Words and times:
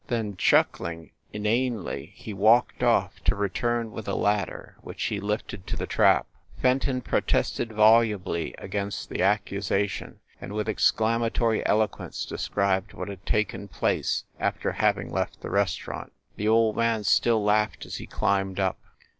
Then 0.07 0.35
chuckling 0.35 1.11
inanely, 1.31 2.07
he 2.15 2.33
walked 2.33 2.81
off, 2.81 3.19
to 3.25 3.35
return 3.35 3.91
with 3.91 4.07
a 4.07 4.15
ladder 4.15 4.75
which 4.81 5.03
he 5.03 5.19
lifted 5.19 5.67
to 5.67 5.77
the 5.77 5.85
trap. 5.85 6.25
Fenton 6.59 7.01
protested 7.01 7.71
volubly 7.71 8.55
against 8.57 9.11
the 9.11 9.21
accusation 9.21 10.19
and 10.41 10.53
with 10.53 10.67
exclamatory 10.67 11.63
eloquence 11.67 12.25
described 12.25 12.93
what 12.95 13.09
had 13.09 13.23
taken 13.27 13.67
place 13.67 14.23
after 14.39 14.71
having 14.71 15.11
left 15.11 15.41
the 15.41 15.51
restaurant. 15.51 16.11
The 16.35 16.47
old 16.47 16.75
man 16.75 17.03
still 17.03 17.43
laughed 17.43 17.85
as 17.85 17.97
he 17.97 18.07
climbed 18.07 18.59
up. 18.59 18.79